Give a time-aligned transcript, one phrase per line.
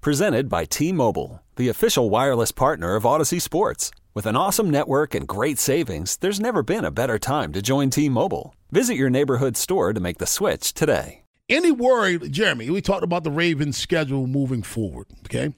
[0.00, 3.90] Presented by T Mobile, the official wireless partner of Audacy Sports.
[4.14, 7.90] With an awesome network and great savings, there's never been a better time to join
[7.90, 8.54] T Mobile.
[8.70, 11.24] Visit your neighborhood store to make the switch today.
[11.48, 12.70] Any worry, Jeremy?
[12.70, 15.52] We talked about the Ravens' schedule moving forward, okay?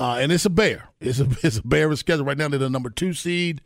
[0.00, 0.88] Uh, and it's a bear.
[1.00, 2.24] It's a, it's a bear schedule.
[2.24, 3.60] Right now, they're the number two seed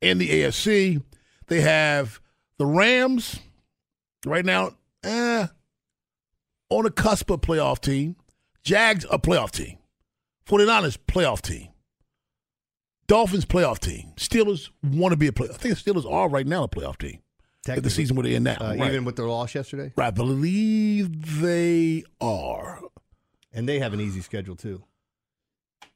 [0.00, 1.02] in the AFC.
[1.48, 2.20] They have
[2.56, 3.38] the Rams
[4.24, 5.46] right now, eh,
[6.70, 8.16] on the cusp of playoff team.
[8.64, 9.78] Jags, a playoff team.
[10.46, 11.68] 49ers, playoff team.
[13.06, 14.12] Dolphins, playoff team.
[14.16, 15.54] Steelers want to be a playoff.
[15.54, 17.20] I think the Steelers are right now a playoff team.
[17.66, 18.56] If the season would end now.
[18.58, 18.88] Uh, right.
[18.90, 19.92] Even with their loss yesterday?
[19.94, 22.80] Right, I believe they are.
[23.52, 24.84] And they have an easy schedule, too.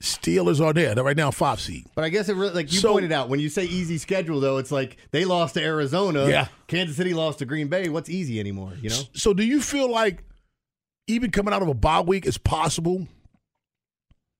[0.03, 0.95] Steelers are there.
[0.95, 1.87] They're right now five seed.
[1.95, 4.41] But I guess it really, like you So- pointed out, when you say easy schedule,
[4.41, 6.29] though, it's like they lost to Arizona.
[6.29, 6.49] Yeah.
[6.67, 7.89] Kansas City lost to Green Bay.
[7.89, 9.01] What's easy anymore, you know?
[9.15, 10.25] So do you feel like
[11.07, 13.07] even coming out of a bye week, it's possible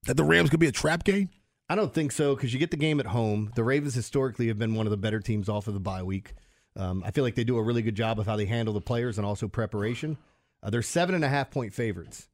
[0.05, 1.29] that the Rams could be a trap game?
[1.69, 3.51] I don't think so because you get the game at home.
[3.55, 6.33] The Ravens historically have been one of the better teams off of the bye week.
[6.75, 8.81] Um, I feel like they do a really good job of how they handle the
[8.81, 10.17] players and also preparation.
[10.61, 12.27] Uh, they're seven and a half point favorites.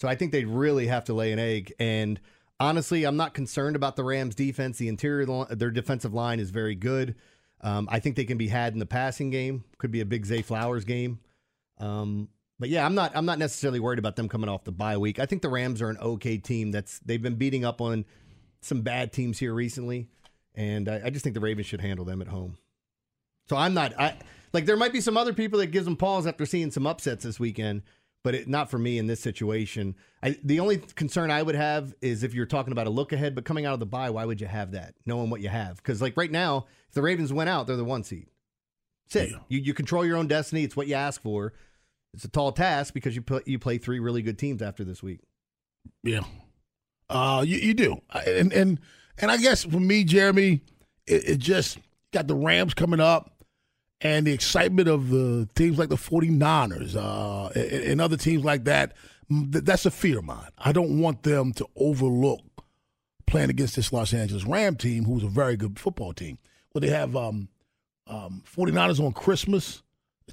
[0.00, 1.72] So I think they'd really have to lay an egg.
[1.78, 2.20] And
[2.58, 4.78] honestly, I'm not concerned about the Rams defense.
[4.78, 7.14] The interior, their defensive line is very good.
[7.60, 9.64] Um, I think they can be had in the passing game.
[9.78, 11.20] Could be a big Zay Flowers game.
[11.78, 13.12] Um, but yeah, I'm not.
[13.14, 15.18] I'm not necessarily worried about them coming off the bye week.
[15.18, 16.70] I think the Rams are an okay team.
[16.70, 18.04] That's they've been beating up on
[18.60, 20.08] some bad teams here recently,
[20.54, 22.56] and I, I just think the Ravens should handle them at home.
[23.48, 23.98] So I'm not.
[23.98, 24.16] I
[24.52, 27.24] like there might be some other people that gives them pause after seeing some upsets
[27.24, 27.82] this weekend,
[28.22, 29.96] but it, not for me in this situation.
[30.22, 33.34] I, the only concern I would have is if you're talking about a look ahead,
[33.34, 35.76] but coming out of the bye, why would you have that, knowing what you have?
[35.76, 38.28] Because like right now, if the Ravens went out, they're the one seed.
[39.12, 39.38] That's it.
[39.48, 40.62] You you control your own destiny.
[40.62, 41.52] It's what you ask for.
[42.14, 45.02] It's a tall task because you play, you play three really good teams after this
[45.02, 45.20] week.
[46.02, 46.20] Yeah,
[47.10, 48.80] uh, you, you do, and and
[49.18, 50.60] and I guess for me, Jeremy,
[51.06, 51.78] it, it just
[52.12, 53.44] got the Rams coming up,
[54.00, 58.64] and the excitement of the teams like the 49ers uh, and, and other teams like
[58.64, 58.94] that.
[59.30, 60.50] That's a fear of mine.
[60.58, 62.40] I don't want them to overlook
[63.26, 66.38] playing against this Los Angeles Ram team, who's a very good football team.
[66.72, 67.48] Well, they have um,
[68.06, 69.82] um, 49ers on Christmas,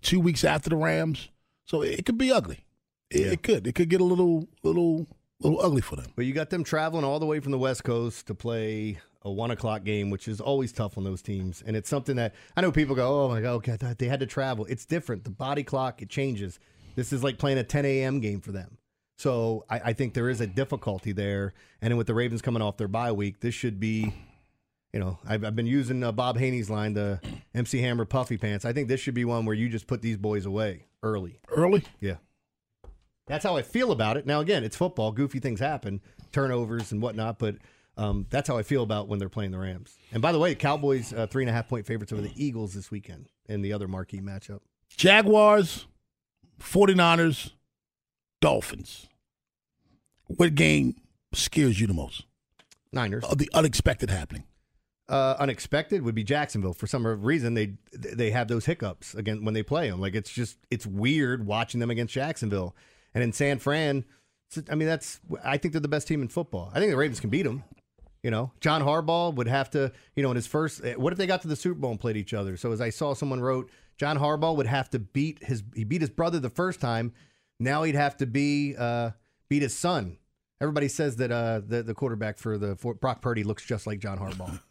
[0.02, 1.30] two weeks after the Rams,
[1.72, 2.66] so it, could be ugly.
[3.10, 3.66] It, it could.
[3.66, 5.08] It could get a little, little,
[5.40, 6.08] little ugly for them.
[6.18, 9.32] But you got them traveling all the way from the West Coast to play a
[9.32, 11.64] one o'clock game, which is always tough on those teams.
[11.66, 14.26] And it's something that I know people go, "Oh my god, okay, they had to
[14.26, 15.24] travel." It's different.
[15.24, 16.60] The body clock it changes.
[16.96, 18.20] This is like playing a 10 a.m.
[18.20, 18.78] game for them.
[19.18, 21.54] So I, I think there is a difficulty there.
[21.82, 24.14] And then with the Ravens coming off their bye week, this should be.
[24.92, 27.22] You know, I've, I've been using uh, Bob Haynie's line, the
[27.56, 28.66] MC Hammer puffy pants.
[28.66, 31.40] I think this should be one where you just put these boys away early.
[31.50, 31.84] Early?
[32.00, 32.16] Yeah.
[33.28, 34.26] That's how I feel about it.
[34.26, 35.12] Now, again, it's football.
[35.12, 36.02] Goofy things happen,
[36.32, 37.56] turnovers and whatnot, but
[37.98, 39.96] um, that's how I feel about when they're playing the Rams.
[40.12, 42.74] And by the way, Cowboys uh, three and a half point favorites over the Eagles
[42.74, 44.60] this weekend in the other marquee matchup.
[44.98, 45.86] Jaguars,
[46.60, 47.52] 49ers,
[48.42, 49.08] Dolphins.
[50.26, 50.96] What game
[51.34, 52.26] scares you the most?
[52.92, 53.24] Niners.
[53.24, 54.44] Of the unexpected happening.
[55.12, 56.74] Uh, unexpected would be Jacksonville.
[56.74, 60.00] For some reason, they they have those hiccups again when they play them.
[60.00, 62.76] Like it's just it's weird watching them against Jacksonville.
[63.14, 64.06] And in San Fran,
[64.70, 66.72] I mean that's I think they're the best team in football.
[66.74, 67.64] I think the Ravens can beat them.
[68.24, 70.86] You know, John Harbaugh would have to, you know, in his first.
[70.86, 72.56] eh, What if they got to the Super Bowl and played each other?
[72.56, 75.64] So as I saw, someone wrote, John Harbaugh would have to beat his.
[75.76, 77.14] He beat his brother the first time.
[77.60, 79.12] Now he'd have to be uh,
[79.50, 80.18] beat his son.
[80.62, 83.98] Everybody says that uh, the the quarterback for the for Brock Purdy looks just like
[84.00, 84.62] John Harbaugh,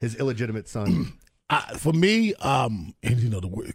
[0.00, 1.12] his illegitimate son.
[1.50, 3.74] I, for me, um, and you know, the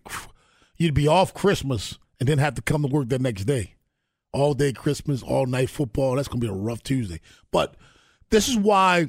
[0.77, 3.75] you'd be off Christmas and then have to come to work the next day.
[4.31, 6.15] All day Christmas, all night football.
[6.15, 7.21] That's going to be a rough Tuesday.
[7.51, 7.75] But
[8.29, 9.07] this is why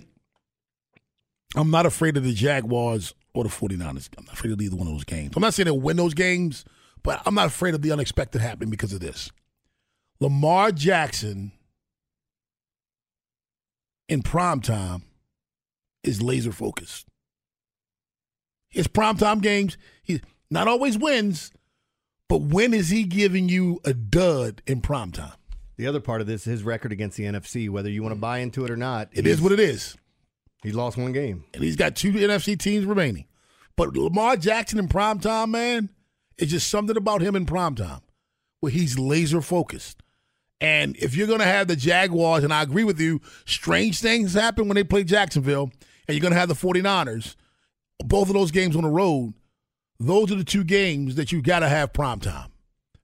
[1.56, 4.08] I'm not afraid of the Jaguars or the 49ers.
[4.16, 5.32] I'm not afraid of either one of those games.
[5.36, 6.64] I'm not saying they'll win those games,
[7.02, 9.30] but I'm not afraid of the unexpected happening because of this.
[10.20, 11.52] Lamar Jackson
[14.08, 15.02] in prime time
[16.06, 17.06] is laser focused.
[18.68, 20.20] His primetime games, he
[20.50, 21.50] not always wins,
[22.28, 25.34] but when is he giving you a dud in primetime?
[25.76, 28.20] The other part of this, is his record against the NFC, whether you want to
[28.20, 29.96] buy into it or not, It is what it is.
[30.62, 31.44] He lost one game.
[31.54, 33.26] And he's got two NFC teams remaining.
[33.76, 35.90] But Lamar Jackson in prime time, man,
[36.38, 38.00] it's just something about him in prime time
[38.60, 40.02] where he's laser focused.
[40.60, 44.32] And if you're going to have the Jaguars, and I agree with you, strange things
[44.32, 45.70] happen when they play Jacksonville,
[46.06, 47.36] and you're going to have the 49ers,
[48.04, 49.34] both of those games on the road,
[49.98, 52.50] those are the two games that you got to have prime time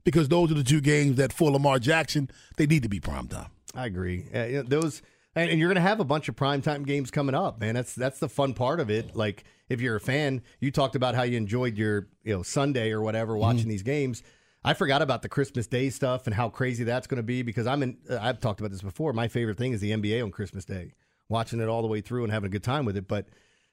[0.05, 3.29] because those are the two games that for Lamar Jackson, they need to be prime
[3.29, 3.51] time.
[3.75, 4.27] I agree.
[4.35, 5.03] Uh, you know, those
[5.35, 7.75] and, and you're going to have a bunch of primetime games coming up, man.
[7.75, 9.17] That's that's the fun part of it.
[9.17, 12.91] Like if you're a fan, you talked about how you enjoyed your you know Sunday
[12.91, 13.71] or whatever watching mm-hmm.
[13.71, 14.23] these games.
[14.65, 17.67] I forgot about the Christmas Day stuff and how crazy that's going to be because
[17.67, 17.97] I'm in.
[18.11, 19.13] I've talked about this before.
[19.13, 20.93] My favorite thing is the NBA on Christmas Day,
[21.33, 23.09] watching it all the way through and having a good time with it.
[23.09, 23.27] But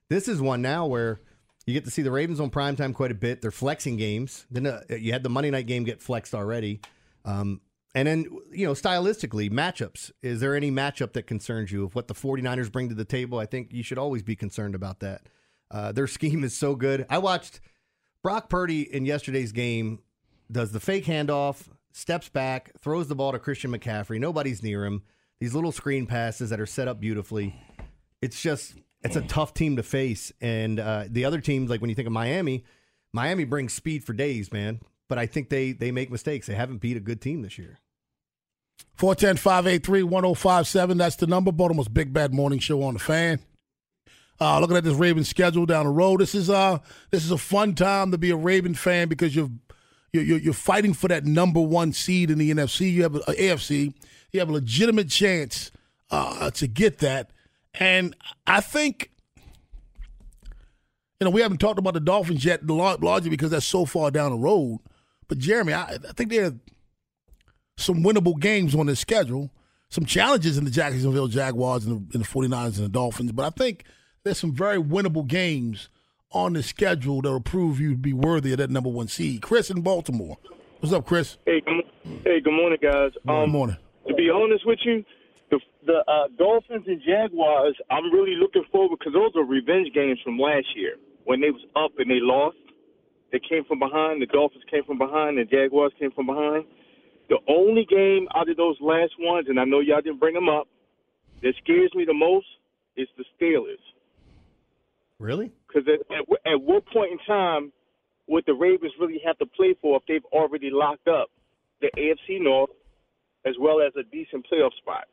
[0.09, 1.21] this is one now where
[1.67, 3.41] you get to see the Ravens on primetime quite a bit.
[3.41, 4.45] They're flexing games.
[4.49, 6.81] Then uh, you had the Monday night game get flexed already.
[7.25, 7.61] Um,
[7.93, 10.11] and then, you know, stylistically, matchups.
[10.21, 13.39] Is there any matchup that concerns you of what the 49ers bring to the table?
[13.39, 15.21] I think you should always be concerned about that.
[15.69, 17.05] Uh, their scheme is so good.
[17.09, 17.59] I watched
[18.23, 19.99] Brock Purdy in yesterday's game
[20.51, 24.19] does the fake handoff, steps back, throws the ball to Christian McCaffrey.
[24.19, 25.03] Nobody's near him.
[25.39, 27.55] These little screen passes that are set up beautifully.
[28.21, 30.33] It's just, it's a tough team to face.
[30.41, 32.65] And uh, the other teams, like when you think of Miami,
[33.13, 36.47] Miami brings speed for days, man but I think they they make mistakes.
[36.47, 37.79] They haven't beat a good team this year.
[38.93, 40.97] 410 583 1057.
[40.97, 41.51] That's the number.
[41.51, 43.39] Baltimore's Big Bad Morning Show on the fan.
[44.39, 46.77] Uh, looking at this Ravens schedule down the road, this is uh
[47.09, 49.49] this is a fun time to be a Raven fan because you're
[50.13, 52.91] you're, you're fighting for that number one seed in the NFC.
[52.91, 53.93] You have a, a AFC.
[54.31, 55.71] You have a legitimate chance
[56.11, 57.31] uh, to get that,
[57.75, 58.15] and
[58.47, 59.11] I think
[61.19, 64.31] you know we haven't talked about the Dolphins yet, largely because that's so far down
[64.31, 64.79] the road.
[65.27, 66.53] But Jeremy, I, I think there are
[67.77, 69.51] some winnable games on this schedule,
[69.89, 73.31] some challenges in the Jacksonville Jaguars and the, and the 49ers and the Dolphins.
[73.31, 73.85] But I think
[74.23, 75.89] there's some very winnable games
[76.31, 79.41] on the schedule that will prove you to be worthy of that number one seed.
[79.41, 80.37] Chris in Baltimore.
[80.79, 81.37] What's up, Chris?
[81.45, 81.83] Hey, good,
[82.23, 83.11] hey, good morning, guys.
[83.25, 83.77] Good um, morning.
[84.07, 85.03] To be honest with you,
[85.49, 90.19] the, the uh, Dolphins and Jaguars, I'm really looking forward because those are revenge games
[90.23, 90.95] from last year
[91.25, 92.57] when they was up and they lost.
[93.31, 94.21] They came from behind.
[94.21, 95.37] The Dolphins came from behind.
[95.37, 96.65] The Jaguars came from behind.
[97.29, 100.49] The only game out of those last ones, and I know y'all didn't bring them
[100.49, 100.67] up,
[101.43, 102.47] that scares me the most
[102.95, 103.77] is the Steelers.
[105.19, 105.51] Really?
[105.69, 107.71] Because at, at, at what point in time
[108.27, 111.29] would the Ravens really have to play for if they've already locked up
[111.81, 112.71] the AFC North
[113.45, 115.05] as well as a decent playoff spot?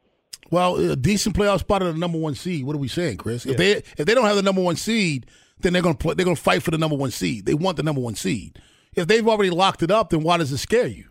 [0.50, 2.64] Well, a decent playoff spot at the number one seed.
[2.64, 3.44] What are we saying, Chris?
[3.44, 3.52] Yeah.
[3.52, 5.26] If they if they don't have the number one seed,
[5.58, 7.46] then they're going to they're going to fight for the number one seed.
[7.46, 8.58] They want the number one seed.
[8.94, 11.06] If they've already locked it up, then why does it scare you?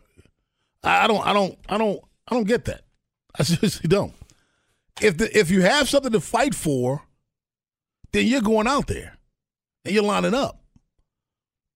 [0.84, 2.82] I, don't I don't I don't I don't get that.
[3.38, 4.14] I seriously don't.
[5.02, 7.04] If the if you have something to fight for,
[8.14, 9.18] then you're going out there
[9.86, 10.62] and you're lining up.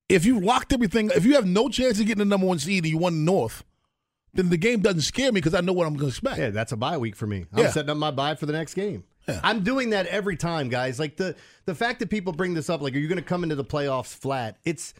[0.08, 2.84] If you've locked everything, if you have no chance of getting the number one seed
[2.84, 3.64] and you won North,
[4.34, 6.40] then the game doesn't scare me because I know what I'm going to expect.
[6.40, 7.46] Yeah, that's a bye week for me.
[7.54, 7.72] I'm yeah.
[7.72, 9.04] setting up my bye for the next game.
[9.28, 9.40] Yeah.
[9.44, 11.00] I'm doing that every time, guys.
[11.00, 11.36] Like the
[11.66, 13.66] the fact that people bring this up, like, are you going to come into the
[13.66, 14.58] playoffs flat?
[14.66, 14.94] It's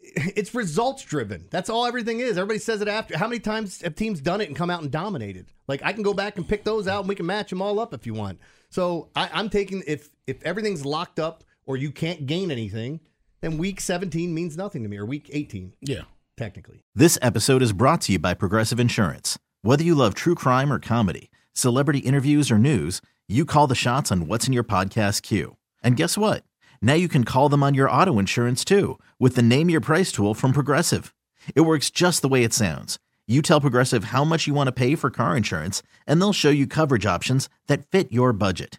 [0.00, 1.46] it's results driven.
[1.50, 2.38] That's all everything is.
[2.38, 3.16] Everybody says it after.
[3.18, 5.46] How many times have teams done it and come out and dominated?
[5.68, 7.78] Like I can go back and pick those out, and we can match them all
[7.78, 8.40] up if you want.
[8.70, 13.00] So I, I'm taking if if everything's locked up or you can't gain anything,
[13.40, 15.74] then week 17 means nothing to me, or week 18.
[15.82, 16.02] Yeah,
[16.36, 16.82] technically.
[16.94, 19.38] This episode is brought to you by Progressive Insurance.
[19.62, 24.12] Whether you love true crime or comedy, celebrity interviews or news you call the shots
[24.12, 25.56] on what's in your podcast queue.
[25.82, 26.44] And guess what?
[26.80, 30.12] Now you can call them on your auto insurance too with the Name Your Price
[30.12, 31.12] tool from Progressive.
[31.54, 32.98] It works just the way it sounds.
[33.26, 36.50] You tell Progressive how much you want to pay for car insurance, and they'll show
[36.50, 38.78] you coverage options that fit your budget.